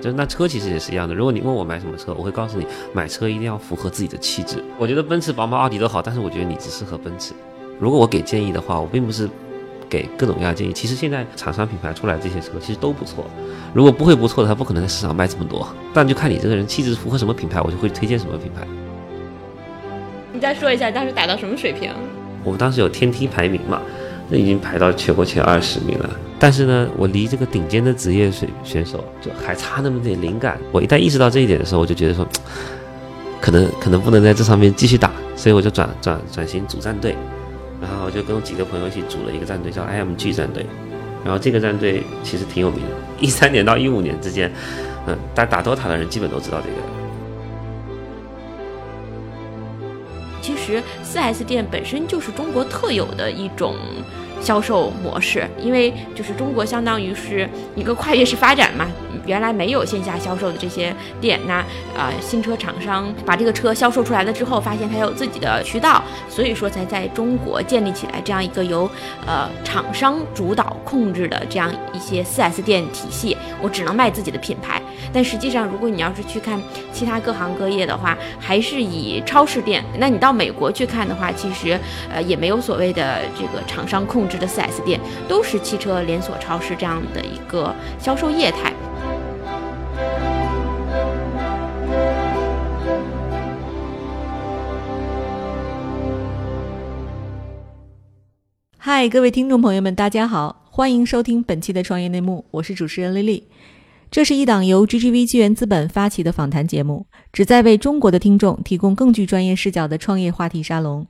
[0.00, 1.14] 就是那车其实也是一样的。
[1.14, 4.62] 如果你问我买什么车，我会告诉你，买车一定要符合自己的气质。
[4.78, 7.34] 我觉得奔驰、宝马、奥迪都好，但是我觉得你只适合奔驰。
[7.80, 9.28] 如果我给建议的话，我并不是
[9.88, 10.72] 给各种各样的建议。
[10.72, 13.24] 其实现在厂商品牌出来这些车其实都不错。
[13.74, 15.66] 如果不会不错的，它不可能在市场卖这么多。
[15.92, 18.64] 但就看你这个人气质符合什么品牌，我就会推荐什么品牌。
[20.32, 21.90] 你再说一下当时打到什么水平？
[22.44, 23.82] 我们当时有天梯排名嘛，
[24.30, 26.08] 那已经排到全国前二十名了。
[26.38, 30.58] 但是呢，我离这个顶尖的职业选选手就还差那么点灵感。
[30.72, 32.26] 我一旦意识到这一点的时候，我就觉得说，
[33.42, 37.14] 可能可能不能在这上面继续打，所以我就 转转转型组战队，
[37.82, 40.64] 然后我就跟我几个朋友一起组了一个战队，叫 IMG 战队。
[41.22, 44.50] 然后这个战队其实挺有名的，一三年到一五年之间，
[45.06, 46.76] 嗯，打打 DOTA 的人基本都知道这个。
[50.40, 53.76] 其实四 S 店本身就是中国特有的一种。
[54.40, 58.86] 销售模式，因为就是中国相当于是一个跨越式发展嘛，
[59.26, 61.56] 原来没有线下销售的这些店，那
[61.96, 68.90] 啊新车厂商把这个车销售出来了之后，发现它有自己的渠道，所以说才在中国建立起来这样一个由
[69.26, 73.36] 呃厂商主导控制的这样一些 4S 店体系。
[73.62, 74.80] 我只能卖自己的品牌，
[75.12, 76.60] 但实际上如果你要是去看
[76.92, 79.84] 其他各行各业的话，还是以超市店。
[80.00, 81.78] 那你到美国去看的话，其实
[82.12, 84.40] 呃也没有所谓的这个厂商控制。
[84.40, 88.72] 的 4S 店都是汽车连锁超市这样的一个销售业态。
[98.78, 103.46] 嗨，各位听众朋友们，大家好，欢迎收听本期的创业内幕，我是主持人丽丽。
[104.10, 111.06] 这是一档由 GGV 纪元资本发起的访谈节目，旨在为中国的听众提供更具专业视角的创业话题沙龙。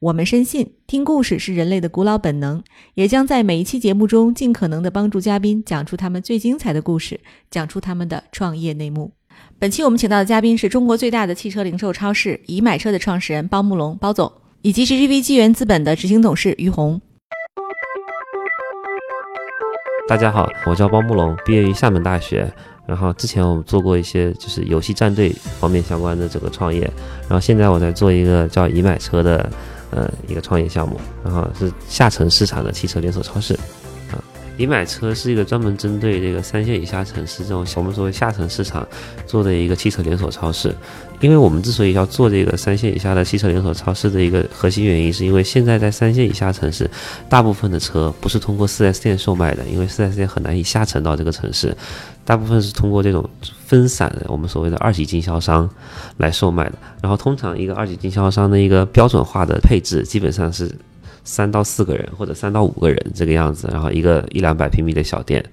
[0.00, 2.60] 我们深信，听故事是人类的古老本能，
[2.94, 7.20] 也将在每一期节目中尽可能的帮助嘉宾讲出他们最精彩的故事，
[7.52, 9.12] 讲出他们的创业内幕。
[9.60, 17.00] 本期我们请到的嘉宾是中国最大的汽车零售超市“已买车”的创始人包慕龙包总，以及 GGV 纪元资本的执行董事于红。
[20.06, 22.52] 大家好，我叫包慕龙，毕业于厦门大学。
[22.86, 26.82] 然后之前我们做过一些就是游戏战队方面相关的这个创业，
[27.22, 29.48] 然后现在我在做一个叫“已买车”的。
[29.90, 33.56] 呃，一个创业项目，然后是下沉市场的汽车连锁超市，
[34.56, 38.86] 你，买车是一个专门针对这个三线以下城市这种我们所谓下沉市场
[39.26, 40.74] 做的一个汽车连锁超市。
[41.20, 46.88] 因为我们之所以要做这个三线以下的汽车连锁超市的一个核心原因，是因为现在在三线以下城市，
[47.28, 51.74] 大部分的车不是通过 4S 店售卖的，因为 4S 店很难以下沉到这个城市，
[52.26, 53.28] 大部分是通过这种
[53.64, 55.68] 分散的我们所谓的二级经销商
[56.18, 56.74] 来售卖的。
[57.00, 60.70] 然后通常一个二级经销商的一个标准化的配置，基本上是
[61.24, 65.44] 三到四个人或者三到五个人这个样子，然后一个一两百平米的小店，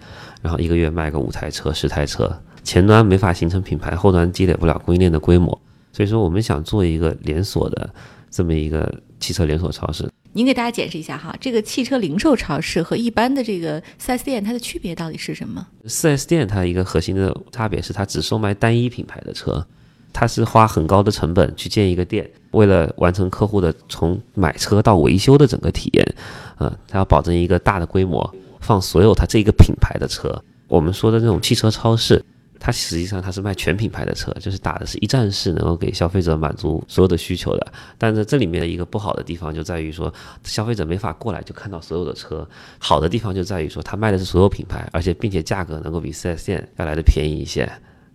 [0.42, 2.32] 然后一个月卖个五台车、十台车。
[2.64, 5.60] 前端没法形成品牌，后端积累不了供应链的规模，
[5.92, 7.90] 所以说我们想做一个连锁的
[8.30, 10.08] 这么一个汽车连锁超市。
[10.34, 19.66] 您给大家解释一下哈，这个汽车零售超市和一般的这个 4S 店它的区别到底是什么？4S 店它一个核心的差别是它只售卖单一品牌的车，
[20.14, 26.16] 它是花很高的成本去建一个店，为了完成客户的从买车到维修的整个体验，
[26.58, 30.44] 啊，它要保证一个大的规模，放所有它这个品牌的车。
[30.68, 32.24] 我们说的这种汽车超市。
[32.64, 37.74] 它实际上它是卖全品牌的车，就是打的是一站式，能够给消费者满足所有的需求的。
[37.98, 42.48] 但是这里面的一个不好的地方就在于说，消费者没法过来就看到所有的车。
[42.78, 47.68] 好的地方就在于说，它卖的是所有品牌，而且并且价格能够比 4S 店要来的便宜一些，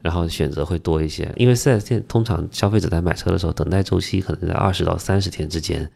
[0.06, 1.28] 然后选择会多一些。
[1.36, 5.90] 因为 4S 店通常消费者在买车的时候，等待周期可能在二十到三十天之间，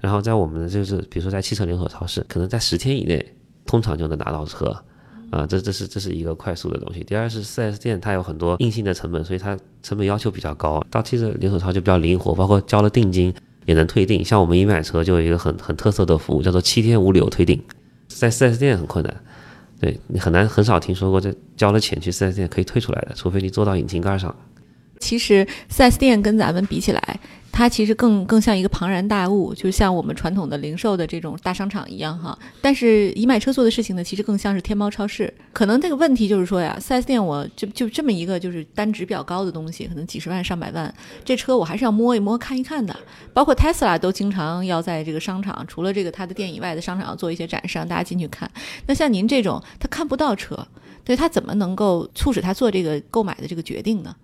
[0.00, 3.34] 然后在我们的就是比如说在汽车连锁超市，可能在十天以内，
[3.66, 4.84] 通常就能拿到车。
[5.32, 7.02] 啊，这这是这是一个快速的东西。
[7.02, 10.80] 第二是 4S 店，它有很多硬性的成本，所以它成本要求比较高。
[10.88, 13.34] 到汽车连锁超就比较灵活，包括交了定金
[13.64, 14.24] 也能退订。
[14.24, 17.60] 像我们一买车就有一个很很特色的服务，叫做七天无理由退订，
[18.06, 19.12] 在 4S 店很困难，
[19.80, 24.34] 对你很难很少听说过这交了钱去四 S 店可以退出来的，除非你坐到引擎盖上。
[24.98, 27.20] 其实四 S 店跟咱们比起来。
[27.56, 32.38] 它其实更更像一个庞然大物，就像我们传统的零售的这种大商场一样哈。
[32.60, 35.32] 但是以买车做的事情呢，其实更像是天猫超市。
[35.54, 40.94] 可能这个问题就是说呀，4S 店我就就这么一个就是单值比较高的东西，可能几十万上百万，
[41.24, 42.94] 这车我还是要摸一摸看一看的。
[43.32, 48.50] 包括 Tesla 都经常要在这个商场，除了这个它的店以外的商场要做一些展示，让大家进去看。
[48.86, 50.68] 那像您这种，他看不到车，
[51.02, 54.14] 对他怎么能够促使他做这个购买的这个决定呢？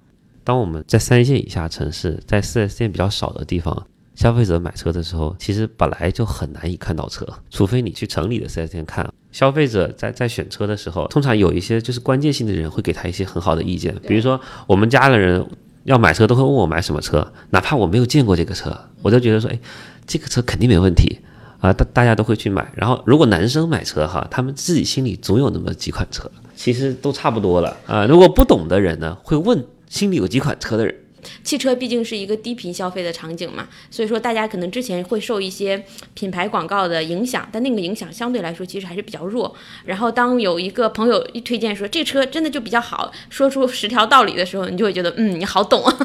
[0.44, 9.08] 当我们在三线以下城市，在四 S 店比较少的地方，消费者买车的时候，其实本来就很难以看到车，除非你去城里的四 S 店看。
[9.30, 15.46] 消费者在在选车的时候，通常有一些就是关键性的人会给他一些很好的意见，比如说我们家的人
[15.84, 19.58] 要买车都会问我买什么车，哪怕我没有见过这个车，我都觉得说，哎，
[20.06, 21.20] 这个车肯定没问题
[21.60, 22.70] 啊，大大家都会去买。
[22.76, 28.04] 然后如果男生买车哈，他们自己心里总有那么几款车，其实都差不多了啊。
[28.04, 30.94] 如果不懂的人呢，会问心里有几款车的人。
[31.44, 35.84] 汽车毕竟是一个低频消费的场景嘛，所以说大家可能之前会受一些
[36.14, 39.54] 品牌广告的影响，但那个影响相对来说其实还是比较弱。
[39.84, 45.98] 然后当有一个朋友一推荐说这车真的就比较好，说出十条道理的时候，你就会觉得嗯，你好懂 啊。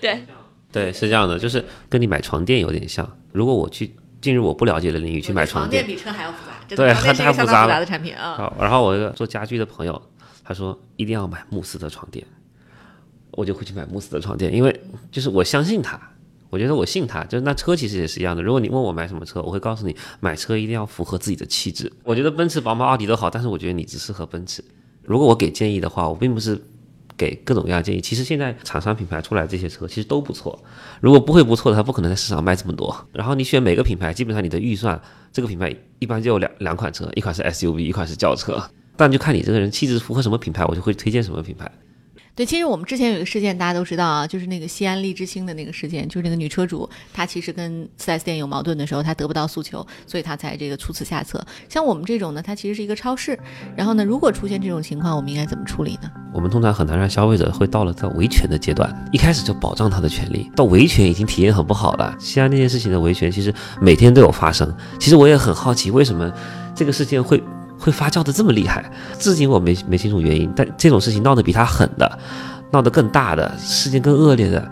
[0.00, 0.24] 对，
[0.70, 3.10] 对，是这样的，就是跟你买床垫有点像。
[3.32, 8.52] 如果我去进入我不了解的领域去买床垫，比车还要复杂，对，它太复杂的产品啊。
[8.60, 10.00] 然后我一个做家居的朋友，
[10.44, 12.24] 他说一定要买慕斯的床垫。
[13.36, 14.80] 我就会去买慕斯的床垫，因为
[15.10, 16.00] 就是我相信他，
[16.50, 17.24] 我觉得我信他。
[17.24, 18.40] 就是那车其实也是一样的。
[18.40, 21.92] 如果你问我买什么车，我会告诉你，买车一定要符合自己的气质。
[22.04, 24.62] 我觉得奔驰、宝马、奥迪都好，但是我觉得你只适合奔驰。
[25.02, 26.56] 如果我给建议的话，我并不是
[27.16, 28.00] 给各种各样建议。
[28.00, 30.56] 其实现在厂商品牌出来这些车其实都不错。
[31.00, 32.96] 如果不会不错的，它不可能在市场卖这么多。
[33.12, 35.02] 然后你选每个品牌，基本上你的预算，
[35.32, 38.62] 这个品牌一般就有两两款车，一款是 SUV，一款是轿车。
[38.96, 41.70] 但就看你这个人气质符合什么品牌，我就会推荐什么品牌。
[42.36, 51.40] 对，其实我们之前有一个事件，大家都知道啊，就是那个西安荔枝星的那个事件，就是那个女车主，她其实跟 4S 店有矛盾的时候，她得不到诉求，所以她才这个出此下策。
[51.68, 53.38] 像我们这种呢，它其实是一个超市，
[53.76, 56.10] 然后呢，如果出现这种情况，我们应该怎么处理呢？
[56.32, 62.16] 我们通常很难让消费者会到了在维权的阶段，一开始就保障他的权利，到维权已经体验很不好了。
[62.18, 64.76] 西安那件事情的维权，其实每天都有发生。
[64.98, 66.32] 其实我也很好奇，为什么
[66.74, 67.40] 这个事件会？
[67.84, 68.82] 会发酵的这么厉害，
[69.18, 70.50] 至今我没没清楚原因。
[70.56, 72.18] 但这种事情闹得比他狠的，
[72.72, 74.66] 闹得更大的，事件更恶劣的，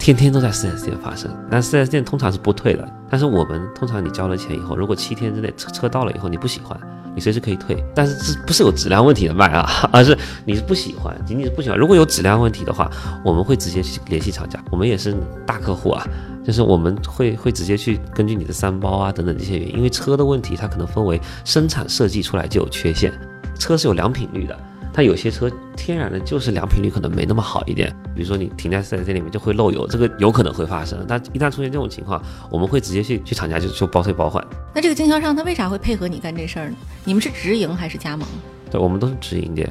[0.00, 1.30] 天天都在四 S 店发生。
[1.48, 2.88] 但四 S 店通常是不退的。
[3.08, 6.76] 但是我们通常你交了钱以后，如果七天之内车车到了以后你不喜欢，
[7.16, 7.82] 你随时可以退。
[7.92, 11.76] 但是这不是有质量问题的卖啊， 而是你是不喜欢，仅仅是不喜欢。
[11.76, 12.88] 如果有质量问题的话，
[13.24, 16.06] 我们会直接去联系厂家，我们也是大客户啊。
[16.44, 23.12] 就是我们会会直接去根据你的三包啊等等这些原因，因为车的问题它可能分为生产设计出来就有缺陷，
[23.58, 24.56] 车是有良品率的，
[24.96, 32.18] 它有些车天然的就是良品率可能没那么好一点，比如说你停在四 S 店里面就会漏油，这个有可能会发生，但一旦出现这种情况，
[32.50, 34.42] 我们会直接去去厂家就就包退包换。
[34.74, 36.76] 那这个经销商他为啥会配合你干这事儿呢？
[37.04, 38.26] 你们是直营还是加盟？
[38.70, 39.70] 对，我们都是直营店。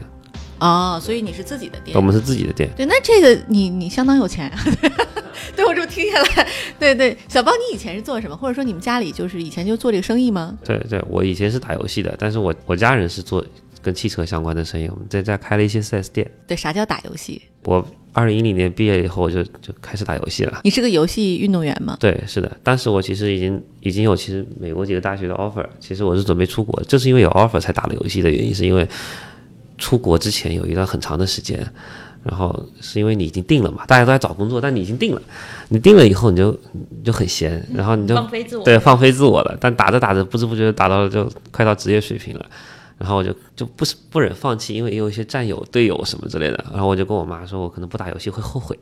[0.60, 1.98] 哦，所以你是自己的店？
[1.98, 2.70] 我们是自己的店。
[2.78, 4.52] 对，那这个你你相当有钱。
[5.56, 6.48] 对我这么听下来，
[6.80, 8.36] 对对，小包，你以前是做什么？
[8.36, 10.56] 或者说你们家里就是以前就做这个生意吗？
[10.64, 13.46] 对对，我以前是打游戏的，但是我我家人是做
[13.86, 16.28] 跟汽车相关的生意，我们在家开了一些 4S 店。
[16.48, 17.40] 对，啥叫打游戏？
[17.66, 20.62] 我二零一零年毕业以后，我就就开始打游戏了。
[20.64, 21.96] 你是个游戏运动员吗？
[22.00, 22.52] 对，是的。
[22.64, 28.88] 当时我其实已经已经有其实美国几个大学的 offer，其实我是准备出国，就是因为有 offer 才打了游戏的原因，是因为
[29.78, 31.64] 出国之前有一段很长的时间。
[32.24, 35.22] 然后是因为你已经定了嘛，大家都在找工作，但你已经定了，
[35.70, 39.56] 你定了以后你就你就很闲，然后你就放飞自我，对，放飞自我了。
[39.62, 42.44] 但打着打着，不知不觉打到了就快到职业水平了，
[42.98, 46.66] 然后我就就不是不忍放弃，因为也有一些战友、队友什么之类的。
[46.72, 48.78] 然后我就跟我妈说，我可能不打游戏会后悔。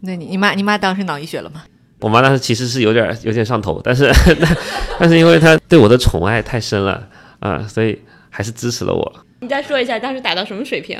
[0.00, 1.62] 那你你妈你妈当时脑溢血了吗？
[2.00, 4.10] 我妈当时其实是有点有点上头，但是
[4.98, 7.06] 但是因为她对我的宠爱太深了
[7.40, 7.98] 啊，所以
[8.30, 9.26] 还是支持了我。
[9.40, 10.98] 你再说一下当时打到什么水平？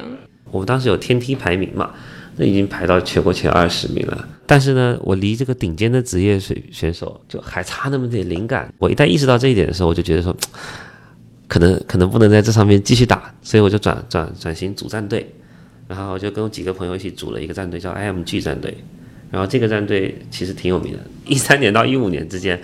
[0.51, 1.91] 我们当时有天梯排名嘛，
[2.37, 4.29] 那已经排到全国前二十名了。
[4.47, 8.71] 但是呢，我离这个顶尖的职业水选手就还差那么点灵感。
[8.79, 10.37] 我一旦意识到这一点的时候，我就觉得说，
[11.51, 15.29] 可能可能不能在这上面继续打，所以我就转转转型组战队，
[15.89, 18.73] 然后就跟几个朋友一起组了一个战队，叫 IMG 战队。
[19.33, 22.61] 然后这个战队其实挺有名的，一三年到一五年之间。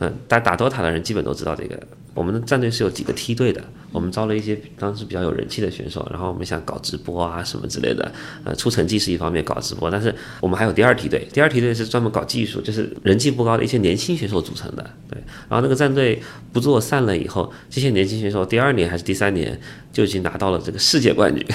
[0.00, 1.80] 嗯，打打 DOTA 的人基本都知道这个。
[2.16, 8.10] 我们的战队是有几个梯队的，我们招了一些当时比较有人气的选手，然后我们想搞直播啊什么之类的。
[8.42, 14.82] 呃，出成绩是一方面，搞直播，但是我们还有第二梯队，第二梯队是专门搞技术，就是人气不高的一些年轻选手组成的。
[15.10, 16.18] 对，然后那个战队
[16.54, 19.60] 不做散了以后，这些年轻选手第二年还是第三年
[19.92, 21.46] 就已经拿到了这个世界冠军。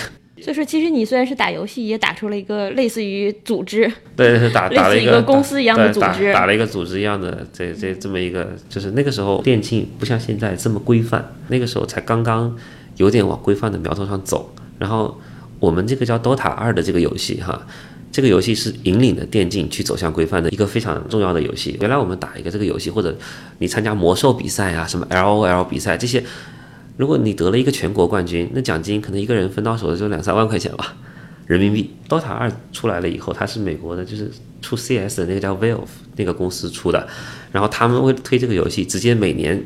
[0.41, 12.55] 所以说，其实你虽然是打游戏，也打出了一个类似于组织，对，是打 打了一个公司一样的组织，打了一个组织一样的这这这么一个，就是那个时候电竞不像现在这么规范，那个时候才刚刚
[12.98, 14.53] 有点往规范的苗头上走。
[14.79, 15.19] 然后
[15.60, 17.67] 我们这个叫 DOTA 二的这个游戏哈，
[18.12, 21.77] 这个游戏是引领的电竞去走向规范的一个非常重要的游戏。
[21.79, 23.15] 原来我们打一个这个游戏，或者
[23.60, 26.24] 你参加魔兽比赛啊，什么 LOL 比赛这些。
[27.01, 30.96] 如果你得了一个全国冠军，那奖金可能一个人分到手的就两三万块钱吧，
[31.48, 31.89] 人民币。
[32.08, 34.29] DOTA 二出来了以后，它是美国的，就是
[34.62, 35.79] 出 CS 的那个叫 Valve
[36.15, 37.08] 那个公司出的，
[37.51, 39.60] 然后他们会推这个游戏，直接每年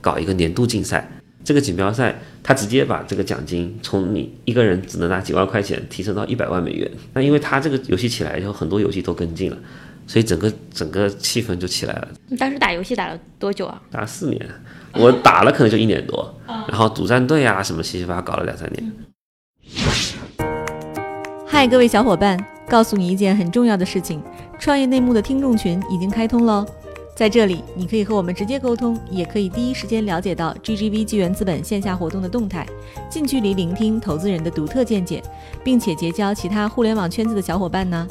[0.00, 1.06] 搞一个年度竞赛，
[1.44, 6.90] 这个锦标赛，他直接把这个奖金从你一个人只能拿几万块钱提升到一百万美元。
[7.12, 9.58] 那因为它这个游戏起来以后，很多游戏都跟进了，
[10.06, 12.08] 所以整个整个气氛就起来了。
[12.28, 13.82] 你当时打游戏打了多久啊？
[13.90, 14.48] 打了四年，
[14.94, 16.34] 我打了可能就一年多，
[16.68, 18.92] 然后组战队啊什么七七八八搞了两三年。
[21.46, 24.22] 嗨，各位小伙伴，告诉你一件很重要的事情：
[24.58, 26.66] 创业内幕的听众群已经开通喽。
[27.14, 32.66] 在这里，你可以和我们直接沟通，也可以第一时间了解到 GGV 纪元资本线下活动的动态，
[33.10, 35.22] 近距离聆听投资人的独特见解，
[35.62, 38.08] 并且结交其他互联网圈子的小伙伴呢。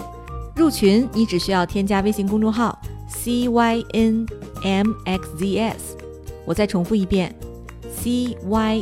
[0.55, 4.31] 入群，你只需要添加微信公众号 CYNMXZS，
[6.45, 7.33] 我再重复一遍
[8.03, 8.81] ，CYNMXZS，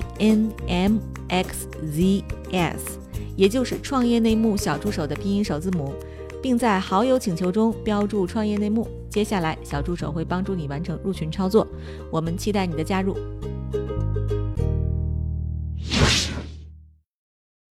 [3.36, 5.94] 也就是创业内幕小助手的拼音首字母。
[6.42, 8.88] 并在好友请求中标注“创业内幕”。
[9.12, 11.68] 接下来，小助手会帮助你完成入群操作。
[12.10, 13.18] 我们期待你的加入。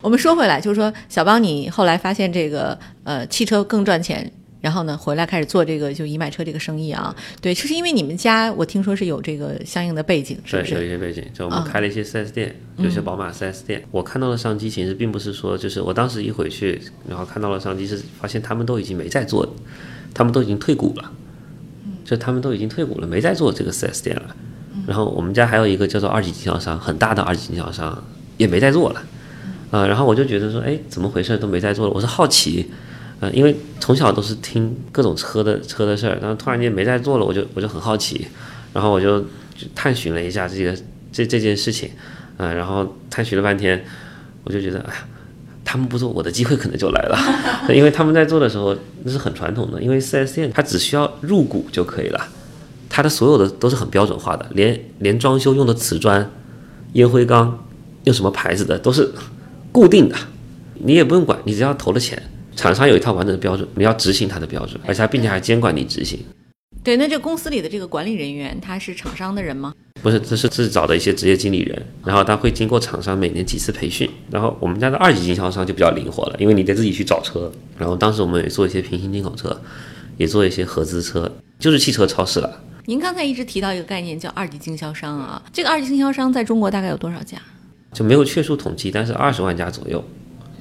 [0.03, 4.31] 我们说回来，就是说，小邦，你后来发现这个呃，汽车更赚钱。
[4.61, 7.15] 然后呢，回来开始做这个就以买车这个生意啊。
[7.41, 10.75] 对，就是因为你们家我听说是有这个相应的背景，是不是？
[10.75, 13.85] 有一些背景，就我们开了一些 4S 店，有些宝马 4S 店。
[13.93, 19.49] 我看到的商机其实并不是说，就是我当时一回去，然后看到了商机，是发现他们都已经没在做，
[20.13, 21.13] 他们都已经退股了，
[22.05, 24.35] 就他们都已经退股了，没在做这个 4S 店了。
[24.89, 28.03] 然后我们家还有一个叫做二级经销商，很大的二级经销商
[28.37, 29.03] 也没在做了，
[29.71, 32.69] 啊，然后我就觉得说，哎，怎么回事都没在做了，我是好奇。
[33.21, 38.27] 呃，因为从小都是听各种车的车的事儿，然后突然间没在做了，我就我就很好奇，
[38.73, 39.25] 然后我就
[39.75, 40.77] 探寻了一下这个
[41.11, 41.91] 这这件事情，
[42.37, 43.85] 啊，然后探寻了半天，
[44.45, 45.07] 我就觉得，哎呀，
[45.65, 47.19] 他们不做，我的机会可能就来了，
[47.75, 52.29] 因为他们在做的时候那是很传统的，因为 4S 店它只需要入股就可以了，
[52.89, 56.31] 它的所有的都是很标准化的，连连装修用的瓷砖、
[56.93, 57.67] 烟灰缸，
[58.05, 59.11] 用什么牌子的都是
[59.73, 60.17] 固定的，
[60.75, 62.23] 你也不用管，你只要投了钱。
[62.59, 66.19] 厂商有一套完整的标准，你要执行它的标准，而且并且还监管你执行。
[66.83, 69.73] 对，那这公司里的这个管理人员，他是厂商的人吗？
[70.03, 74.11] 不是，这是自己找的一些职业经理人，然后他会经过厂商每年几次培训。
[74.29, 77.51] 然后我们家的二级经销商就比较灵活了，因为你得自己去找车。
[77.77, 79.61] 然后当时我们也做一些平行进口车，
[80.17, 82.61] 也做一些合资车，就是汽车超市了。
[82.87, 87.39] 您刚才一直提到一个概念叫二级经销商啊，这个二级经销商在中国大概有多少家？
[87.93, 90.03] 就没有确数统计，但是二十万家左右。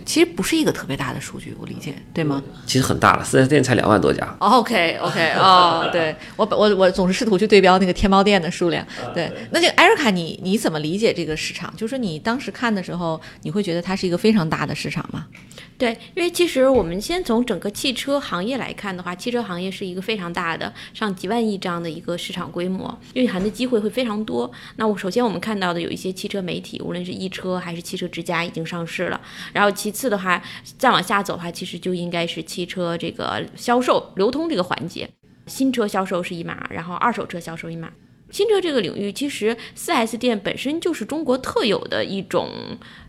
[0.07, 2.41] 其实不是一个特别大的数据，我理解对吗？
[2.65, 4.25] 其实很大了，四 S 店才两万多家。
[4.39, 8.87] OK OK 哦，对我我我总是试图去对标那个天猫店的数量。
[9.13, 11.71] 对，那这个艾瑞卡，你你怎么理解这个市场？
[11.75, 15.27] 就是说你当时看的时候，你会觉得它是一个非常大的市场吗？
[15.77, 24.51] 对，因为其实我们先从整个汽车行业来看的话，汽车行业是一个非常大的，上几万亿这样的一个市场规模，蕴含的机会会非常多。
[24.77, 29.21] 那我首先我们看到的有一些汽车媒体，无论是易车还是汽车之家已经上市了。
[29.53, 30.41] 然后其次的话，
[30.79, 35.07] 再往下走的话，其实就应该是汽车这个销售流通这个环节，
[35.45, 37.91] 新车销售是一码，然后二手车销售一码。
[38.29, 42.49] 新车这个领域，其实 4S 店本身就是中国特有的一种。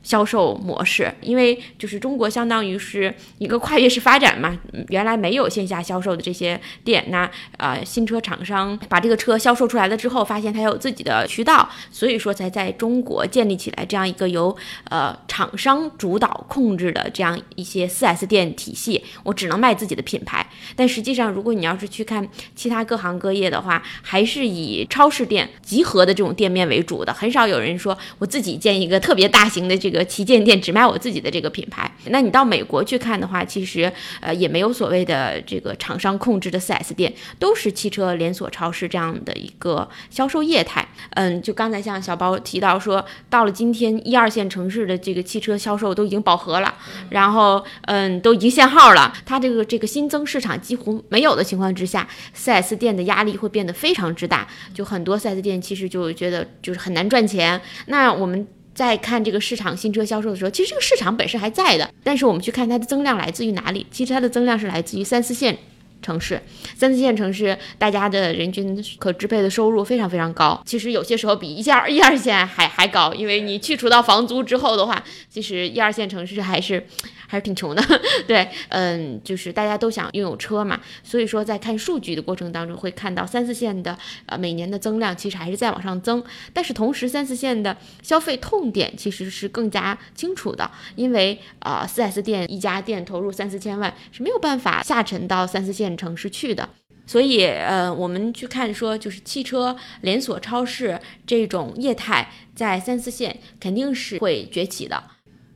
[0.03, 14.57] 销售模式，因为就是中国相当于是一个跨越式发展嘛，原来没有线下销售的这些店，那呃新车厂商把这个车销售出来了之后，发现它有自己的渠道，所以说才在中国建立起来这样一个由
[14.91, 19.05] 呃厂商主导控制的这样一些 4S 店体系。
[19.25, 30.05] 我只能卖自己的品牌，但实际上如果你要是去看其他各行各业的话，还是以超市店集合的这种店面为主的，很少有人说我自己建一个特别大型的这个。
[30.09, 40.89] 旗舰店只卖我自己的这个品牌，那你到美国去看的话，其实呃也没有所谓的这个厂商控制的 4S 店，都是汽车连锁超市这样的一个销售业态。
[41.11, 46.75] 嗯，就刚才像小包提到说，到了今天一二线城市的这个汽车销售都已经饱和了，
[47.11, 57.61] 然后嗯都已经限号了，它这个这个新增市场几乎没有的情况之下，4S 店的压力会变得非常之大，就很多 4S 店其实就觉得就是很难赚钱。
[57.87, 58.47] 那我们。
[58.79, 63.85] 在看这个市场新车销售的时候，其实这个市场本身还在的，但是我们去看它的增量来自于哪里？
[63.91, 65.59] 其实它的增量是来自于三四线
[66.01, 66.41] 城市，
[66.77, 76.87] 三四线城市大家的人均可支配的收入非常非常高，其实有些时候比一线一二线还还高，因为你去除到房租之后的话，其实一二线城市还是。
[77.31, 77.85] 还是挺穷的，
[78.27, 86.25] 对，嗯，就是大家都想拥有车嘛，所以说在看数据的过程当中，会看到三四线的呃每年的增量其实还是在往上增，
[86.55, 96.69] 但是同时三四线的消费痛点其实是更加清楚的，因为啊四 S 店一家店投入三四千万是没有办法下沉到三四线城市去的。
[97.07, 105.03] 所以，呃，我们去看说，就是汽车连锁超市这种业态在三四线肯定是会崛起的。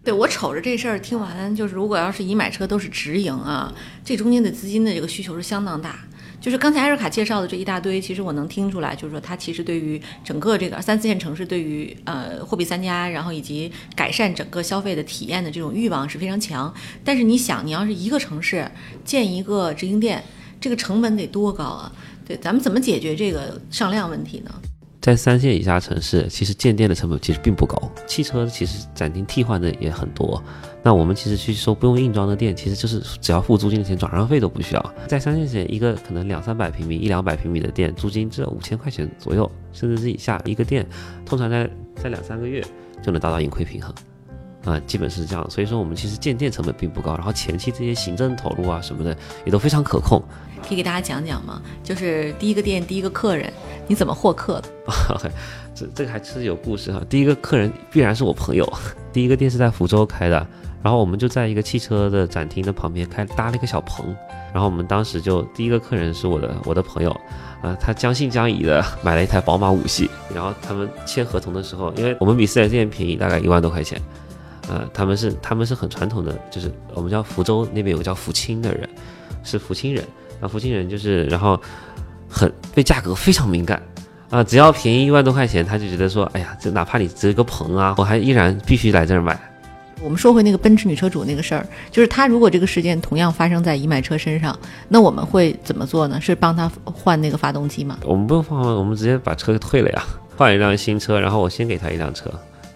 [0.03, 3.73] 对我瞅着这事儿听完，就是如果要是以买车都是直营啊，
[4.03, 6.05] 这中间的资金的这个需求是相当大。
[6.43, 16.75] 就是刚才艾瑞卡介绍的这一大堆，其实我能听出来，就是说它其实对于整个这个三四线城市，对于呃货币三家，然后以及改善整个消费的体验的这种欲望是非常强。
[17.05, 18.69] 但是你想，你要是一个城市
[19.05, 20.21] 建一个直营店，
[20.61, 21.93] 这个成本得多高啊？
[22.27, 24.51] 对，咱们怎么解决这个上量问题呢？
[25.03, 30.41] 在三线以下城市，其实建店的成本其实并不高，汽车其实展厅替换的也很多。
[30.81, 34.95] 那我们其实去收不用硬装的店，其实就是只要付租金的钱，转让费都不需要。
[35.09, 40.41] 在三线线，一个可能两三百平米、一两百平米的店，租金只有五千块钱左右，甚至是以下。
[40.45, 40.87] 一个店
[41.27, 42.65] 通常在在两三个月
[43.03, 43.93] 就能达到盈亏平衡，
[44.65, 45.51] 啊，基本是这样。
[45.51, 50.23] 所以说我们其实建店成本并不高，然后前期这些行政投入啊什么的也都非常可控。
[50.67, 51.61] 可以给大家讲讲吗？
[51.83, 53.53] 就是第一个店第一个客人，
[53.89, 54.69] 你怎么获客的？
[55.75, 57.03] 这这个还是有故事哈。
[57.09, 58.71] 第一个客人必然是我朋友。
[59.13, 60.47] 第一个店是在福州开的，
[60.83, 64.15] 然后我们就在一个汽车的展厅的旁边开搭了一个小棚，
[64.53, 67.11] 然后我们当时就第一个客人是我的我的朋友，
[67.61, 74.01] 啊，他将信将疑的买了一台宝马五系，然后他们签合同的时候，因为我们比四 S 店便宜大概一万多块钱，
[74.69, 78.89] 呃，他们是他们是很传统的，就是我们叫福州那边有个叫福清的人，
[79.43, 80.05] 是福清人。
[80.41, 81.57] 啊，福清人就是，然后
[82.29, 83.81] 很对价格非常敏感
[84.29, 89.39] 啊，只要便宜一万多块钱，他就觉得说，哎呀，这哪怕你值一个棚啊，我还依然必须来这儿买。
[90.01, 96.21] 我们说回那个奔驰女车主那个事儿，就是他如果这个事件同样发生在已买车身上，那我们会怎么做呢？
[96.21, 97.99] 是帮他换那个发动机吗？
[98.05, 100.03] 我们不用换，我们直接把车给退了呀，
[100.37, 102.29] 换一辆新车，然后我先给他一辆车。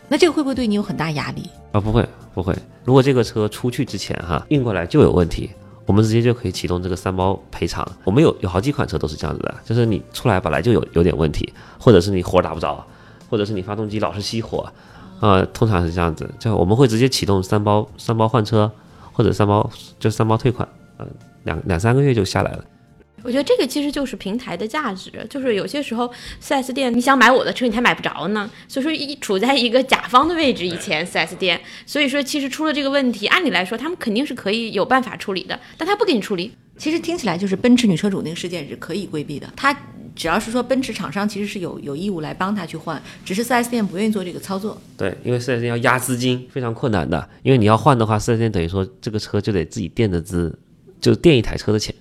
[0.09, 1.81] 那这个会不会对你有很大压力啊？
[1.81, 2.55] 不会，不会。
[2.85, 5.51] 如果这个车出去之前哈运过来就有问题。
[5.87, 7.89] 我们直接就可以启动这个三包赔偿。
[8.03, 12.85] 我们有有好几款车都是这样子的，就是你出来本来就有有点问题，或者是你火打不着，
[13.31, 14.69] 或者是你发动机老是熄火，
[15.21, 16.29] 啊，通常是这样子。
[16.41, 18.69] 就我们会直接启动三包三包换车，
[19.13, 21.07] 或者三包就三包退款，嗯，
[21.45, 22.65] 两两三个月就下来了。
[23.26, 26.08] 我觉得这个其实就是平台的价值，就是有些时候
[26.41, 28.49] 4S 店你想买我的车，你还买不着呢。
[28.69, 36.52] 所以说一处在一个甲方的位置，以前 4S 店，所以说其实出了这个问题，按理来说他们肯定是可以有办法处理的，但他不给你处理。
[36.78, 39.76] 其实听起来就是奔驰女车主那个事件是可以规避的，他
[40.15, 44.80] 只要是说奔驰厂商其实是有有义务来帮他去换，只是 4S 店不愿意做这个操作。
[44.97, 50.56] 对，因为 4S 店要压资金非常困难的，因为你要换的话，4S 店等于说这个车就得自己垫的资，
[51.00, 51.93] 就垫一台车的钱。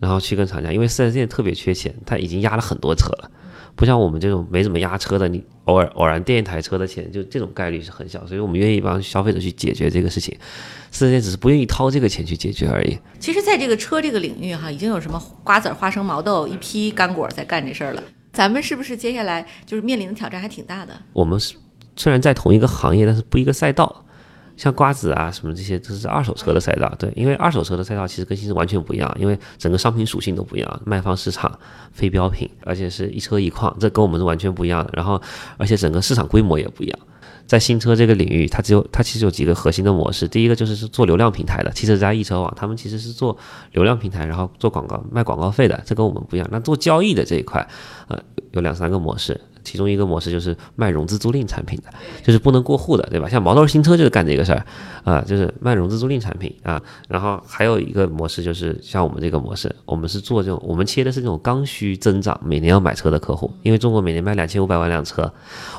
[0.00, 3.30] 然后去跟厂家，因为四 S 店特别缺钱，他已经压了很多车了，
[3.74, 10.36] 不像我们这种没怎么压车的，你偶尔偶然垫一台车的钱，就这种概率是很小，所以我们愿意帮消费者去解决这个事情。
[10.90, 12.98] 四 S 店只是不愿意掏这个钱去解决而已。
[13.18, 18.02] 其实，在这个车这个领域哈，已经有什么瓜子、花生、毛豆一批干果在干这事儿了。
[18.32, 20.92] 咱们是不是接下来就是面临的挑战还挺大的？
[21.12, 21.54] 我们是
[21.96, 24.04] 虽然在同一个行业，但是不一个赛道。
[24.58, 26.92] 像瓜子啊什么这些，都是二手车的赛道。
[26.98, 31.58] 对，因为二手车的赛道其实跟新车完全不一样，因为整个商品属性都不一样，卖方市场
[31.92, 34.90] 非标品，而且是一车一况，这跟我们是完全不一样的。
[34.94, 35.22] 然后，
[35.56, 36.98] 而且整个市场规模也不一样。
[37.46, 40.28] 在新车这个领域，它只有它其实有几个核心的模式。
[40.28, 43.34] 第一个就是是做流量平台的，汽车之家、易车网，他们其实是做
[43.72, 46.46] 流量平台，然后做广告卖广告费的，这跟我们不一样。
[46.52, 47.66] 那做交易的这一块，
[48.08, 48.18] 呃，
[48.50, 49.40] 有两三个模式。
[49.68, 53.28] 其中一个模式就是卖融资租赁产品的，就是不能过户的，对吧？
[53.28, 54.64] 像毛豆新车就是干这个事儿，
[55.04, 56.80] 啊，就是卖融资租赁产品啊。
[57.06, 65.30] 然后还有一个模式就是像我们这个模式，我们是做这种，我们切的是这种刚需增长，每年要买车的客户，因为中国每年卖两千五百万辆车，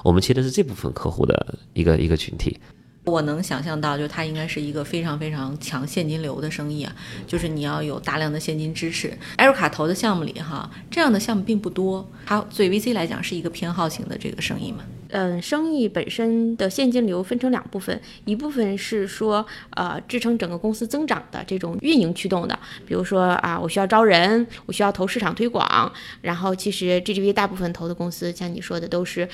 [0.03, 2.59] 我们切的是这部分客户的一个一个群体。
[3.05, 9.11] 我能想象到，就它应该是一个非常非常强现金流的生意啊，就是你要有大量的现金支持。
[9.35, 14.83] 艾瑞卡投的项目里哈，这样的项目并不多，它对 VC 来讲是一个偏好型的这个生意嘛。
[15.11, 29.27] 嗯，生意本身的现金流分成两部分，一部分是说，呃，支撑整个公司增长的这种运营驱动的，比如说啊，我需要招人，我需要投市场推广，然后其实 GGV 大部分投的公司，像你说的都是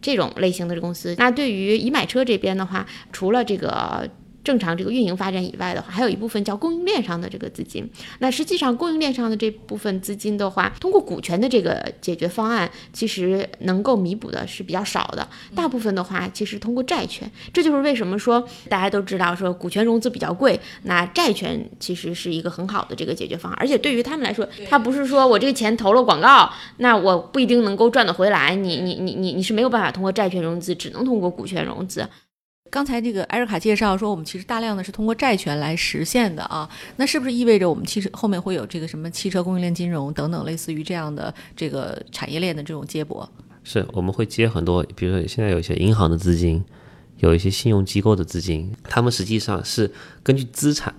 [0.00, 1.14] 这种类型的公司。
[1.18, 4.08] 那对于已买车这边的话，除了这个。
[4.46, 7.90] 正常这个运营发展以外的话，还有一部分叫供应链上的这个资金。
[8.20, 15.26] 那实际上供应链上的这部分资金的话，通过股权的这个解决方案，其实能够弥补的是比较少的。
[15.52, 17.28] 大部分的话，其实通过债权。
[17.52, 23.58] 这就是为什么说大家都知道说股权融资比较贵，那债权其实是一个很好的这个解决方案。
[23.58, 28.54] 而且对于他们来说，他不是说我这个钱投了广告，那我不一定能够赚得回来。
[28.54, 32.08] 你你你你你是没有办法通过债权融资，只能通过股权融资。
[32.76, 43.26] 刚才这个艾瑞卡介绍说，我们其实大量的是通过债权来实现的啊，那是不是意味着我们汽车后面会有这个什么汽车供应链金融等等类似于这样的这个产业链的这种接驳？
[43.64, 46.62] 是，我们会接很多，比如说现在有一些银行的资金，
[47.20, 49.90] 有一些信用机构的资金，他们实际上是
[50.22, 50.94] 根据资产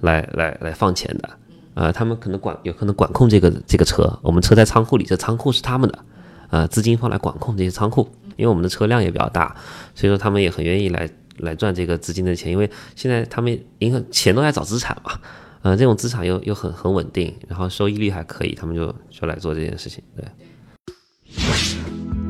[0.00, 1.30] 来来来放钱的，
[1.74, 5.98] 呃，他们可能管有可能管控这个这个车，我们车在仓库里，这仓库是他们的，
[6.50, 9.54] 呃，资金方来管控这些仓库，因为我们的车辆也比较大，
[9.94, 15.12] 所以说他们也很愿意来来赚这个资金的钱，因为现在他们银行钱都在找资产嘛，
[15.62, 20.24] 呃，这种资产又又很很稳定，然后收益率还可以，他们就就来做这件事情，对。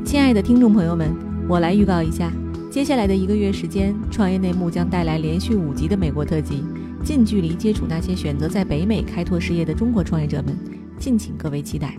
[0.04, 1.14] 亲爱的听众朋友们，
[1.48, 2.32] 我来预告一下，
[2.70, 6.64] 接下来的一个月时间，创业内幕将带来连续五集的美国特辑，
[7.04, 10.56] 近距离接触那些选择在北美开拓事业的中国创业者们，
[10.98, 11.98] 敬请各位期待。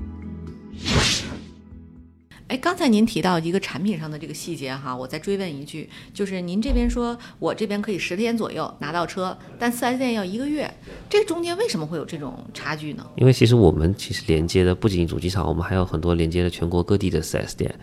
[2.48, 10.74] 哎，刚才您提到一个产品上的这个细节哈，我再追问一句，就是您这边说我这边可以十天左右拿到车，但四 S 店要一个月，
[11.10, 13.06] 这中间为什么会有这种差距呢？
[13.18, 17.74] 因为其实我们其实连接的不仅主机厂，我们还有很多连接的全国各地的四 S 店，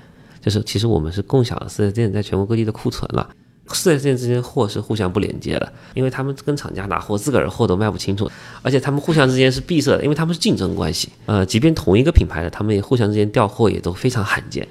[0.41, 3.29] 就是其实我们是共享四 S 店在全国各地的库存了。
[3.69, 8.31] 四 S 店之间货是互相不连接的，因为他们跟厂家拿货，自个儿的货都卖不清楚，
[8.63, 11.09] 而且他们互相之间是闭塞的，因为他们是竞争关系。
[11.27, 14.69] 呃，即便同一个品牌的，他们也互相之间调货也都非常罕见。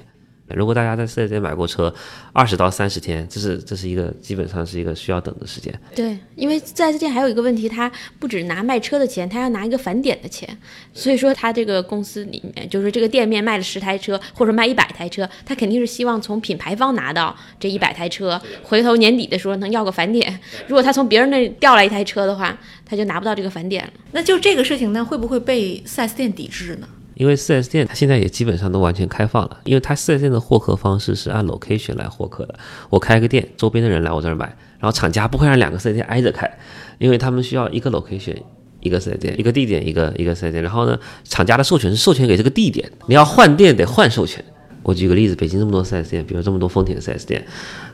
[0.48, 1.92] 如果大家在四 S 店买过车，
[2.32, 5.72] 二十到三十天，这是这是一个基本上是一个需要等的时间。
[5.94, 10.46] 对，因为四 S 店还有一个问题，他不止拿卖车的钱，他要拿一个返点的钱。
[10.92, 20.38] 所以说，他这个公司里面，就是这个店面卖了十台车，或者卖一百台车，他肯定是希望从品牌方拿到这一百台车，回头年底的时候能要个返点。
[20.68, 23.92] 如果他从别人那调来一台车的话，他就拿不到这个返点了。
[24.12, 26.88] 那就这个事情呢，会不会被四 S 店抵制呢？
[27.14, 32.54] 因为 4S 店它现在也基本上都完全开放了，因为它 4S 店的获客方式是按 location 来获客的。
[32.90, 34.46] 我开个店，周边的人来我这儿买，
[34.78, 36.50] 然后厂家不会让两个 4S 店挨着开，
[36.98, 38.36] 因为他们需要一个 location
[38.80, 40.62] 一个 4S 店，一个地点一个一个 4S 店。
[40.62, 44.44] 然后呢，厂家的授权是授权给这个地点，你要换店得换授权。
[44.82, 47.42] 我举个例子，北京这么多 4S 店，比如这么多丰田的 4S 店，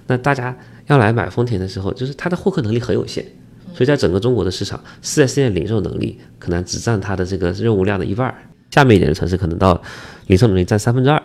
[0.09, 0.57] 那大家
[0.89, 3.25] 要来买丰田的时候，就是它的获客能力很有限，
[3.73, 8.35] 所以在整个中国的市场，4S 店零售能力可能只占它的这个任务量的一半。
[8.71, 9.81] 下面一点的城市可能到
[10.27, 11.23] 零售能力占三分之二，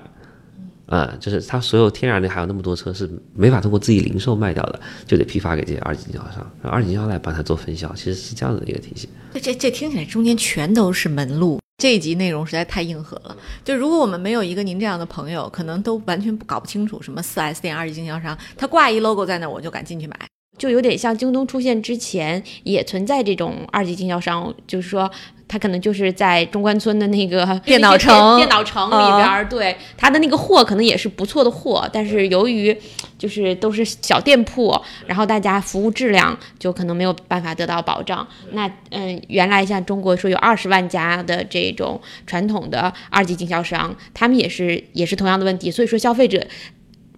[0.87, 9.07] 啊，就是它所有天然的还有那么多车是没法通过自己零售卖掉的，就得批发给这些二级经销商，让二级经销商来帮他做分销，其实是这样的一个体系。
[9.41, 13.35] 这这听起来中间全都是门路，这一集内容实在太硬核了。
[13.63, 20.17] 就如果我们没有一个您这样的朋友，可能都完全搞不清楚什么四 S 店、二级经销商，他挂一 logo 在那，我就敢进去买。
[20.57, 25.09] 就有点像京东出现之前也存在这种二级经销商，就是说
[25.47, 32.75] 他可能就是在中关村的那个 电脑城电脑城里边，对他的那个货可能也是不错的货，但是由于
[33.17, 38.25] 就是都是小店铺，然后大家服务质量就可能没有办法得到保障。
[38.51, 46.45] 那嗯，原来像中国说有二十万家的这种传统的二级经销商，他们也是也是同样的问题，所以说消费者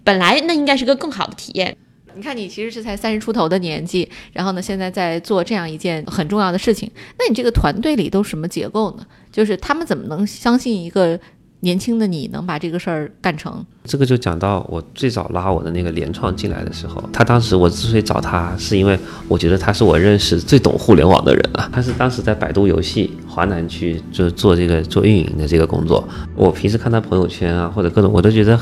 [0.03, 1.75] 本来那应该是个更好的体验。
[2.17, 6.89] 你看，你其实是才三十出头的年纪，然后呢，现在在做这样一件很重要的事情。
[7.19, 9.05] 那你这个团队里都什么结构呢？
[9.31, 11.19] 就是他们怎么能相信一个
[11.59, 13.63] 年轻的你能把这个事儿干成？
[13.83, 21.69] 这个就讲到我最早拉我的那个联创进来的时候，他当时我之所以找他，是因为我觉得他是我认识最懂互联网的人啊。
[21.71, 26.07] 他是当时在百度游戏华南区就做这个做运营的这个工作。
[26.35, 28.59] 我平时看他朋友圈啊，或者各种，我都觉得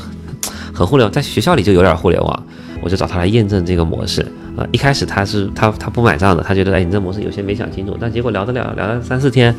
[0.76, 2.42] 很互联网，在学校里就有点互联网。
[2.82, 4.20] 我就找他来验证这个模式
[4.54, 4.60] 啊！
[4.70, 7.96] 一开始他是他他不买账的，他觉得哎，你这模式有些没想清楚。
[7.98, 9.52] 但结果聊得了聊了三四天，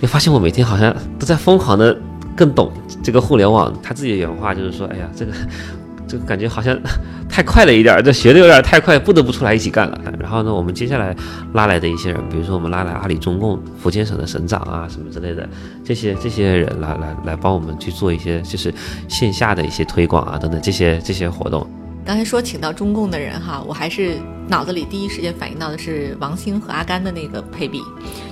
[0.00, 1.96] 又发现我每天好像都在疯狂的
[2.34, 2.72] 更懂
[3.04, 3.72] 这个互联网。
[3.80, 5.32] 他自己的原话就是说：“哎呀，这个
[6.14, 6.78] 就感觉好像
[7.28, 11.14] 太快了一点，这学的有点太快，不得不出来一起干了。”然后呢，我们接下来
[11.54, 15.48] 拉来的一些人，比如说我们拉来阿里中共福建省的省长啊什么之类的，
[15.84, 18.72] 这些这些人来来来帮我们去做一些就是
[19.08, 21.66] 线下的一些推广啊等等这些这些活动。
[22.06, 27.80] 刚才说请到中共的人哈，我还是脑子里第一时间反应到的是王兴和阿甘的那个配比。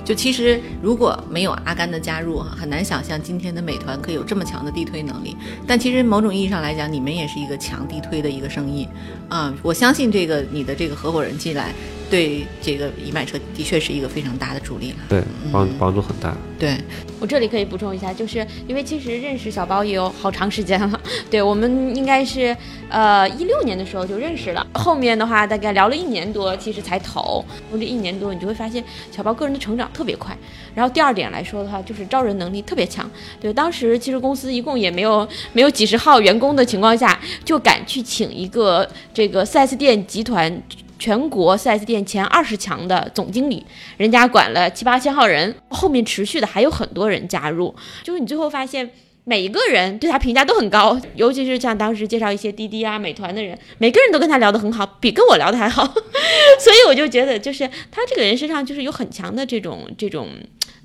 [0.05, 5.35] 就其实如果没有阿甘的加入哈，很难想象今天的美团可以有这么强的地推能力。
[5.65, 8.87] 但其实某种意义上来讲，你们也是一个强地推的一个生意
[9.29, 9.53] 啊。
[9.63, 11.73] 我相信这个你的这个合伙人进来。
[12.09, 16.31] 对这个已买车的确是一个非常大的助力了，对，帮帮助很大。
[16.59, 16.77] 对
[17.19, 22.55] 我这里可以补充一下，就是因为其实认识小包也有好长时间了， 对我们应该是
[22.87, 30.37] 呃一六年的时候就认识了，后面的话大概聊了一一年多其实才投，从这一年多你就会发现小包个人的成长特别快。
[30.75, 33.09] 然后第二点来说的话，就是招人能力特别强。
[33.39, 40.61] 对，当时其实公司一共也没有没有几十号员工的情况下，就敢去请一个这个 4S 店集团。
[40.99, 43.65] 全国 4S 店前二十强的总经理，
[43.97, 48.89] 人家管了七八千号人，后面持续的还有很多人加入，就是你最后发现
[49.25, 55.85] 每一个人对他评价都很高，尤其是像当时介绍一些滴滴啊、美团的人，每个人都跟他聊得很好，比跟我聊的还好，
[56.59, 60.27] 所以我就觉得就是他这个人身上就是有很强的这种这种。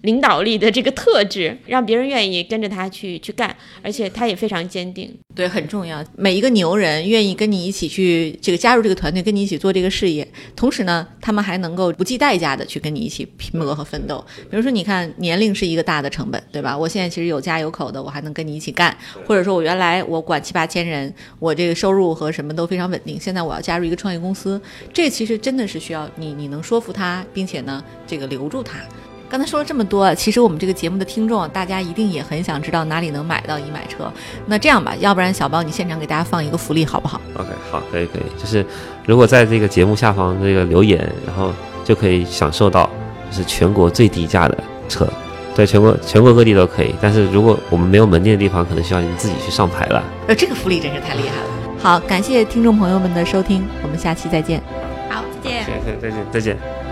[0.02, 5.12] 领导力的这个特质，让别人愿意跟着他去去干，而且他也非常坚定。
[5.34, 6.04] 对，很重要。
[6.16, 10.26] 每一个牛人愿意跟你一起去这个加入这个团队，跟你一起做这个事业。
[10.56, 14.24] 同时呢，他们还能够不计代价的去跟你一起拼搏和奋斗。
[14.50, 16.76] 比如说，你看年龄是一个大的成本，对吧？
[16.76, 18.96] 我现在其实有家有口的，我还能跟你一起干。
[19.26, 23.18] 或者说我原来我管七八千人，我这个收入和什么都非常稳定。
[23.20, 24.60] 现在我要加入一个创业公司，
[24.92, 28.78] 这其实真的是需要你，你能说服他，并且呢，这个留住他。
[29.28, 34.10] 刚才说了这么多，其实我们这个节目的听众，大家一定也很想知道哪里能买到一买车。
[34.46, 38.22] 那这样吧，要不然小包你现场给大家放一个福利好不好？OK，好，可以可以。
[38.40, 38.64] 就是
[39.04, 41.52] 如果在这个节目下方这个留言，然后
[41.84, 42.88] 就可以享受到
[43.30, 44.56] 就是全国最低价的
[44.88, 45.06] 车，
[45.54, 46.94] 对，全国全国各地都可以。
[47.00, 50.02] 但是如果我们没有门店的地方，可能需要您自己去上牌了。
[50.26, 51.48] 呃，这个福利真是太厉害了。
[51.78, 54.62] 好，感谢听众朋友们的收听，我们下期再见。
[55.10, 55.66] 好，再见。
[56.00, 56.87] 再见，再见。